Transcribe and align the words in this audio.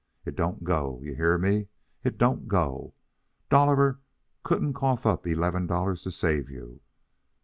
It 0.25 0.35
don't 0.35 0.63
go. 0.63 0.99
You 1.03 1.13
hear 1.13 1.37
me, 1.37 1.67
it 2.03 2.17
don't 2.17 2.47
go. 2.47 2.95
Dolliver 3.51 3.99
couldn't 4.41 4.73
cough 4.73 5.05
up 5.05 5.27
eleven 5.27 5.67
dollars 5.67 6.01
to 6.01 6.11
save 6.11 6.49
you. 6.49 6.81